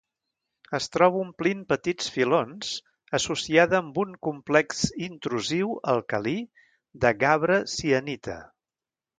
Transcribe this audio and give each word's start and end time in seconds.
Es 0.75 0.85
troba 0.95 1.19
omplint 1.23 1.59
petits 1.73 2.07
filons; 2.15 2.71
associada 3.19 3.77
amb 3.81 4.01
un 4.05 4.15
complex 4.29 4.81
intrusiu 5.09 5.77
alcalí 5.95 6.37
de 7.05 7.17
gabre-sienita. 7.27 8.41